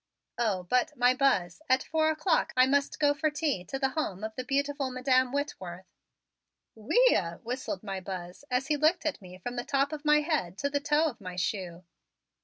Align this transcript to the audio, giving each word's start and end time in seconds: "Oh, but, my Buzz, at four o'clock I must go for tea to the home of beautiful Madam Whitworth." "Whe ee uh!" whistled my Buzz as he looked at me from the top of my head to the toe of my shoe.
"Oh, 0.39 0.63
but, 0.63 0.97
my 0.97 1.13
Buzz, 1.13 1.61
at 1.69 1.83
four 1.83 2.09
o'clock 2.09 2.53
I 2.57 2.65
must 2.65 2.99
go 2.99 3.13
for 3.13 3.29
tea 3.29 3.63
to 3.65 3.77
the 3.77 3.89
home 3.89 4.23
of 4.23 4.33
beautiful 4.47 4.89
Madam 4.89 5.31
Whitworth." 5.31 5.85
"Whe 6.73 6.95
ee 7.11 7.15
uh!" 7.15 7.37
whistled 7.43 7.83
my 7.83 7.99
Buzz 7.99 8.43
as 8.49 8.65
he 8.65 8.77
looked 8.77 9.05
at 9.05 9.21
me 9.21 9.37
from 9.37 9.57
the 9.57 9.63
top 9.63 9.93
of 9.93 10.03
my 10.03 10.21
head 10.21 10.57
to 10.57 10.71
the 10.71 10.79
toe 10.79 11.05
of 11.05 11.21
my 11.21 11.35
shoe. 11.35 11.83